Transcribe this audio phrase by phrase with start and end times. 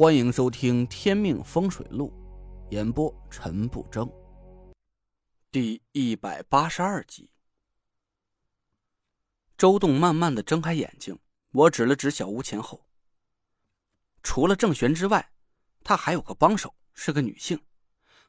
[0.00, 2.10] 欢迎收听《天命风水录》，
[2.72, 4.10] 演播陈不争。
[5.50, 7.28] 第一百八十二集。
[9.58, 11.18] 周栋慢慢的睁开眼睛，
[11.50, 12.86] 我指了指小屋前后。
[14.22, 15.32] 除了郑玄之外，
[15.84, 17.60] 他还有个帮手，是个女性。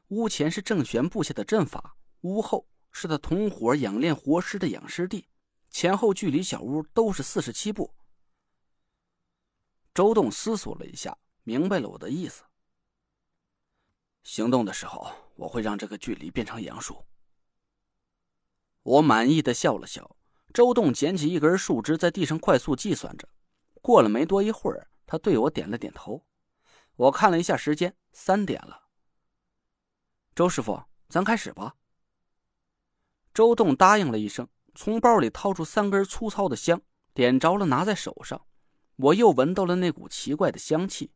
[0.08, 5.26] 屋前是郑玄布下的阵法，屋后是他同伙养炼活尸的养尸地，
[5.70, 7.94] 前后距离小屋都是四十七步。
[9.94, 11.16] 周栋思索了一下。
[11.44, 12.44] 明白了我的意思。
[14.22, 17.04] 行动的时候，我会让这个距离变成阳数。
[18.82, 20.16] 我满意的笑了笑。
[20.52, 23.26] 周栋捡起一根树枝，在地上快速计算着。
[23.80, 26.26] 过了没多一会儿，他对我点了点头。
[26.96, 28.82] 我看了一下时间，三点了。
[30.34, 31.74] 周师傅，咱开始吧。
[33.32, 36.82] 周栋答应了一声，从包里掏出三根粗糙的香，
[37.14, 38.46] 点着了，拿在手上。
[38.96, 41.12] 我又闻到了那股奇怪的香气。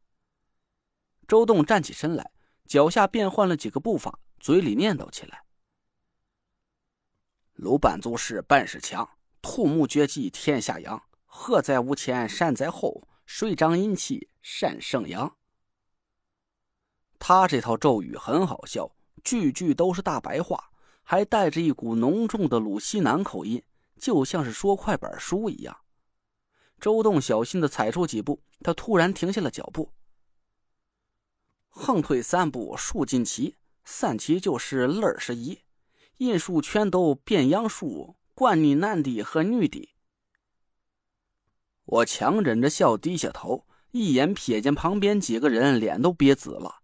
[1.28, 2.30] 周栋站起身来，
[2.66, 5.42] 脚下变换了几个步伐，嘴里念叨起来
[7.54, 9.08] ：“鲁班族是本事强，
[9.42, 15.36] 土木绝技天下扬，鹤在屋前山在后，水长阴气善胜阳。”
[17.18, 20.70] 他这套咒语很好笑，句句都是大白话，
[21.02, 23.60] 还带着一股浓重的鲁西南口音，
[23.98, 25.76] 就像是说快板书一样。
[26.78, 29.90] 周栋小心的踩出几步，他突然停下了脚步。
[31.86, 35.60] 横退三步，竖进齐，三齐就是二十一，
[36.16, 39.88] 阴数全都变阳数，管你男的和女的。
[41.84, 46.80] 我强忍着笑低下头，一眼瞥见旁边几个人脸都憋紫了。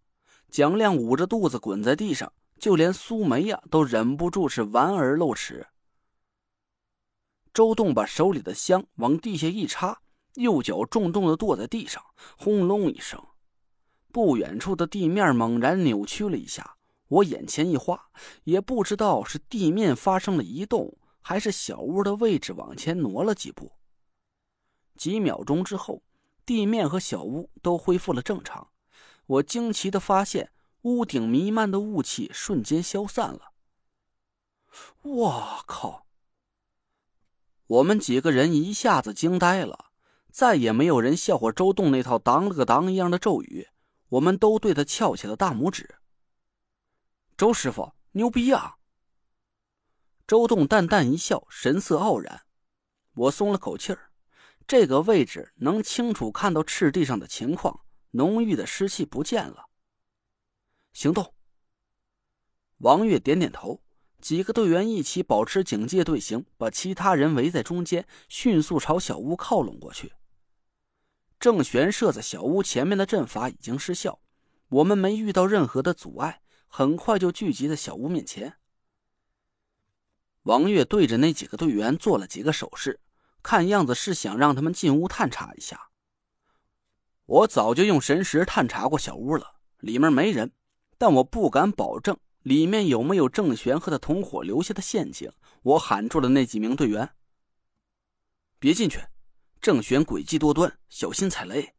[0.48, 5.66] 蒋亮捂着肚子滚在地上，就连苏梅呀都忍不住是莞尔露齿。
[7.52, 10.00] 周栋把手里的香往地下一插，
[10.34, 12.00] 右脚重重的跺在地上，
[12.36, 13.20] 轰隆一声。
[14.12, 16.76] 不远处的地面猛然扭曲了一下，
[17.08, 18.10] 我眼前一花，
[18.44, 23.72] 也不知道是地面发生了移动，还是小屋的位置往前挪了几步。
[24.96, 26.02] 几秒钟之后，
[26.44, 28.68] 地面和小屋都恢复了正常。
[29.26, 30.52] 我惊奇的发现，
[30.82, 33.52] 屋顶弥漫的雾气瞬间消散了。
[35.02, 36.06] 我靠！
[37.66, 39.86] 我们几个人一下子惊呆了，
[40.30, 43.68] 再也没有人笑话周栋那套当了个当一样的咒语。
[44.12, 45.96] 我们都对他翘起了大拇指。
[47.34, 48.76] 周师傅牛逼啊！
[50.26, 52.42] 周栋淡淡一笑，神色傲然。
[53.14, 54.10] 我松了口气儿，
[54.66, 59.70] 这个位置能清楚看到赤地上的情况，浓郁的湿气不见了。
[60.92, 61.34] 行动！
[62.78, 63.82] 王月点点头，
[64.20, 70.12] 几个队员一起保持警戒队形，把其他人围在中间，迅速朝小屋靠拢过去。
[71.42, 74.20] 郑玄设在小屋前面的阵法已经失效，
[74.68, 78.58] 我们没遇到任何的阻碍，很快就聚集在小屋面前。
[80.44, 83.00] 王月对着那几个队员做了几个手势，
[83.42, 85.88] 看样子是想让他们进屋探查一下。
[87.26, 90.52] 我早就用神识探查过小屋了，里面没人，
[90.96, 95.32] 但我不敢保证里面有没有郑玄和他同伙留下的陷阱。
[95.64, 97.10] 我喊住了那几名队员
[98.60, 99.00] ：“别进去。”
[99.62, 101.76] 郑玄诡计多端，小心踩雷。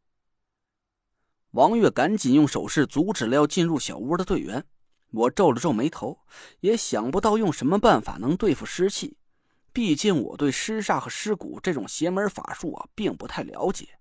[1.50, 4.66] 王月赶紧用手势阻止了要进入小屋的队员。
[5.10, 6.18] 我皱了皱眉头，
[6.60, 9.18] 也想不到用什么办法能对付尸气。
[9.70, 14.00] 毕竟我对尸煞和尸骨这种邪门法术啊，并不太了解。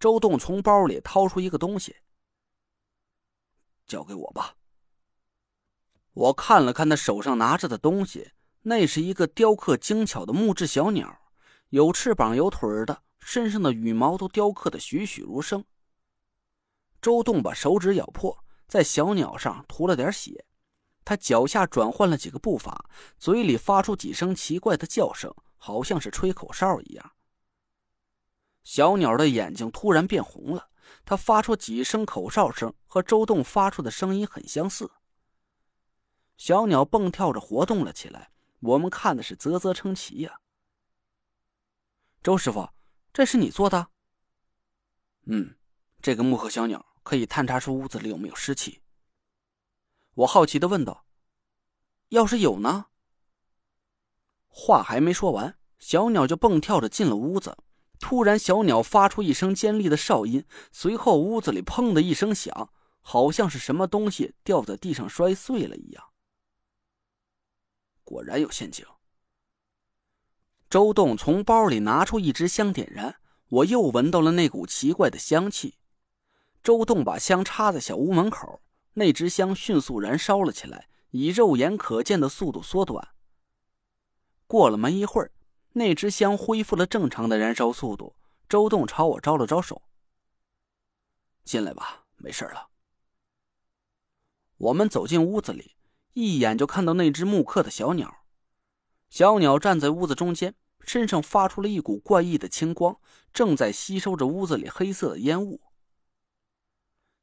[0.00, 1.94] 周栋从包里掏出一个东西，
[3.86, 4.56] 交给我吧。
[6.12, 8.32] 我看了看他手上拿着的东西，
[8.62, 11.21] 那是一个雕刻精巧的木质小鸟。
[11.72, 15.64] 有翅膀有腿的，身上的羽毛都雕刻的栩栩如生。
[17.00, 20.44] 周栋把手指咬破，在小鸟上涂了点血。
[21.02, 27.12] 他脚下转换了几个步伐，嘴里发出几声奇怪的叫声，好像是吹口哨一样。
[28.62, 30.68] 小鸟的眼睛突然变红了，
[31.06, 34.90] 它发出几声口哨声，和周栋发出的声音很相似。
[36.36, 38.30] 小鸟蹦跳着活动了起来，
[38.60, 40.38] 我们看的是啧啧称奇呀。
[42.22, 42.68] 周师傅，
[43.12, 43.88] 这是你做的？
[45.26, 45.56] 嗯，
[46.00, 48.80] 这个木盒小鸟可以探查出屋子里有没有尸气。
[50.14, 51.04] 我好奇的问道
[52.10, 52.86] ：“要是有呢？”
[54.46, 57.58] 话还没说完，小鸟就蹦跳着进了屋子。
[57.98, 66.04] 突然，小鸟发出一声尖利的哨音，随后屋子里砰的一声响，好像是什么东西掉在地上摔碎了一样。
[68.04, 68.86] 果然有陷阱。
[70.72, 73.16] 周栋从包里拿出一支香，点燃。
[73.50, 75.76] 我又闻到了那股奇怪的香气。
[76.62, 78.62] 周栋把香插在小屋门口，
[78.94, 83.06] 那支香迅速燃烧了起来，以肉眼可见的速度缩短。
[84.46, 85.30] 过了没一会儿，
[85.74, 88.16] 那支香恢复了正常的燃烧速度。
[88.48, 89.82] 周栋朝我招了招手
[91.44, 92.68] ：“进来吧，没事了。”
[94.56, 95.76] 我们走进屋子里，
[96.14, 98.24] 一眼就看到那只木刻的小鸟。
[99.10, 100.54] 小鸟站在屋子中间，
[100.84, 102.98] 身上发出了一股怪异的青光，
[103.32, 105.60] 正在吸收着屋子里黑色的烟雾。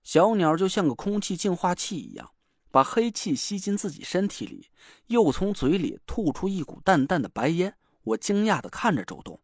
[0.03, 2.33] 小鸟就像个空气净化器一样，
[2.71, 4.69] 把黑气吸进自己身体里，
[5.07, 7.77] 又从嘴里吐出一股淡淡的白烟。
[8.03, 9.39] 我惊讶的看着周东。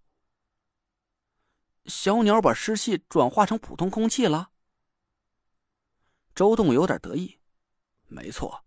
[1.85, 4.49] 小鸟把湿气转化成普通空气了。
[6.33, 7.37] 周栋有点得意，
[8.07, 8.65] 没错，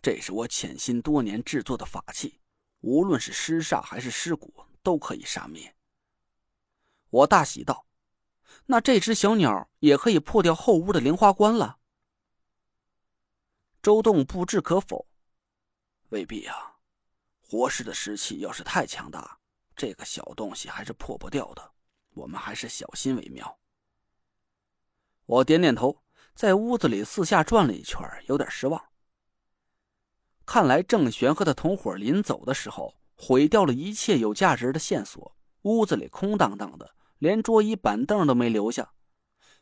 [0.00, 2.38] 这是我潜心多年制作的法器，
[2.80, 4.54] 无论是尸煞还是尸骨，
[4.84, 5.74] 都可以杀灭。
[7.10, 7.84] 我大喜道。
[8.66, 11.78] 那这只小鸟也可以破掉后屋的莲花关了。
[13.82, 15.06] 周栋不置可否，
[16.10, 16.76] 未必啊，
[17.40, 19.38] 活尸的尸气要是太强大，
[19.76, 21.72] 这个小东西还是破不掉的。
[22.14, 23.58] 我们还是小心为妙。
[25.26, 26.02] 我点点头，
[26.34, 28.82] 在屋子里四下转了一圈，有点失望。
[30.46, 36.94] 看来郑玄和他同伙临走的时候，毁掉了一切有价值的线索，屋子里空荡荡的。
[37.18, 38.92] 连桌椅板凳都没留下，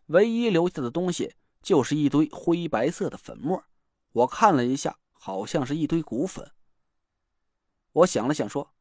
[0.06, 3.62] 唯一留下的东西就是一堆灰白色的粉末。
[4.10, 6.50] 我看了一下，好像是一堆骨粉。
[7.92, 8.74] 我想了想，说：“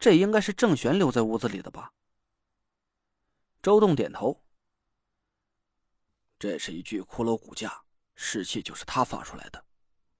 [0.00, 1.92] 这应该是郑玄留在屋子里的吧？”
[3.62, 4.42] 周栋点头
[6.40, 7.84] ：“这是一具骷髅骨架，
[8.16, 9.64] 尸气就是他发出来的。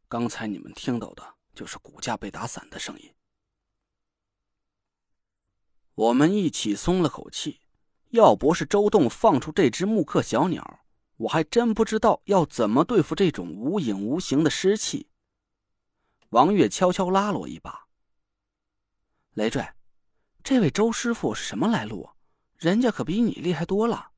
[0.07, 3.13] 刚才你们听到的就是骨架被打散的声音。”
[5.97, 7.61] 我们一起松了口气，
[8.11, 10.85] 要不是周栋放出这只木刻小鸟，
[11.17, 15.09] 我还真不知道要怎么对付这种无影无形的尸气。
[16.29, 17.89] 王月悄悄拉了我一把
[19.35, 19.69] ：“累赘，
[20.45, 22.11] 这位周师傅什么来路？
[22.57, 24.13] 人家可比你厉害多了。”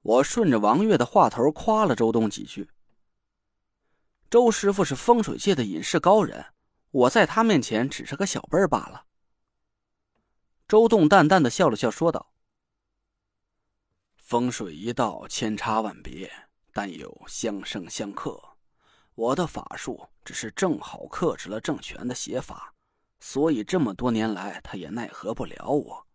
[0.00, 2.70] 我顺着王月的话头夸了周栋几句
[4.30, 6.44] ：“周师傅是风水界的隐士高人，
[6.90, 9.06] 我在他面前只是个小辈儿罢了。”
[10.68, 12.30] 周栋淡淡的笑了笑，说道
[14.16, 16.30] ：“风水一道，千差万别，
[16.74, 18.38] 但有相生相克。
[19.14, 22.74] 我的法术只是正好克制了郑玄的邪法，
[23.20, 26.06] 所以这么多年来，他也奈何不了我。”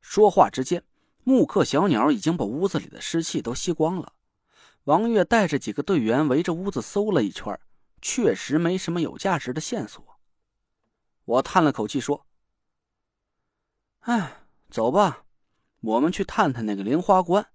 [0.00, 0.84] 说话之间，
[1.24, 4.12] 木刻小鸟已经把屋子里的湿气都吸光了。
[4.84, 7.58] 王月带着几个队员围着屋子搜了一圈，
[8.00, 10.02] 确实没什么有价值的线索。
[11.24, 12.26] 我叹了口气说。
[14.00, 15.24] 哎，走吧，
[15.80, 17.50] 我们去探探那个灵花关，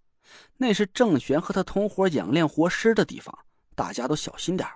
[0.57, 4.69] 那是郑玄和他同伙养炼活尸的地方，大家都小心点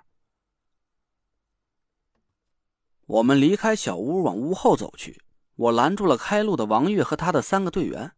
[3.06, 5.22] 我们离开小屋，往屋后走去。
[5.56, 8.12] 我拦住了开路的王月和他的三个队员。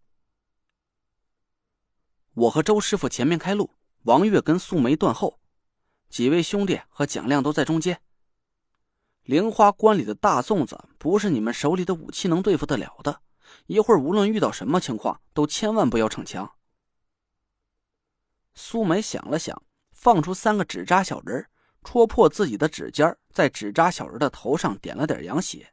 [2.35, 3.71] 我和周师傅前面开路，
[4.05, 5.39] 王月跟素梅断后，
[6.09, 8.03] 几位兄弟和蒋亮都在中间。
[9.23, 13.21] 灵花关里的大粽子不是你们手里的武器能对付得了的。
[13.67, 16.51] 一会儿，无论遇到什么情况，都千万不要逞强。
[18.55, 21.47] 苏梅想了想，放出三个纸扎小人，
[21.85, 25.73] 戳破自己的指尖，在纸扎小人的头上点了点羊血。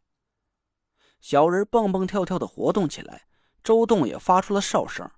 [1.19, 3.25] 小人蹦蹦跳跳的活动起来，
[3.63, 5.09] 周栋也发出了哨声。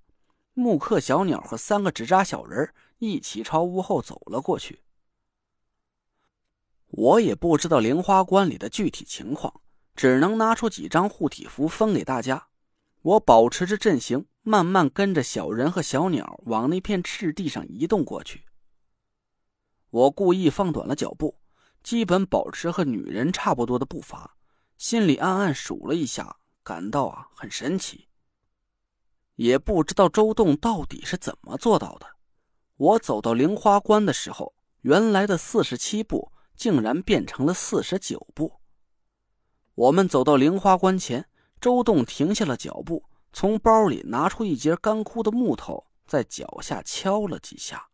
[0.61, 4.83] 木刻小鸟和三个纸扎小人一起朝屋后走了过去。
[6.89, 9.61] 我也不知道灵花观里的具体情况，
[9.95, 12.49] 只能拿出几张护体符分给大家。
[13.01, 18.45] 我保持着阵型，慢慢跟着小人和小鸟往那片赤地上移动过去。
[19.89, 21.39] 我故意放短了脚步，
[21.81, 24.37] 基本保持和女人差不多的步伐，
[24.77, 28.09] 心里暗暗数了一下，感到啊很神奇。
[29.41, 32.05] 也不知道周栋到底是怎么做到的。
[32.77, 38.61] 我走到灵花关的时候，原来的四十七步竟然变成了四十九步。
[39.73, 41.25] 我们走到灵花关前。
[41.59, 47.87] 周栋停下了脚步，从包里拿出一截干枯的木头，在脚下敲了几下。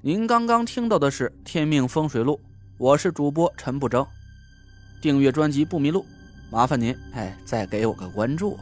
[0.00, 2.34] 您刚刚听到的是《天命风水录》，
[2.78, 4.06] 我是主播陈不争。
[5.02, 6.06] 订阅专辑不迷路，
[6.50, 8.58] 麻烦您哎，再给我个关注。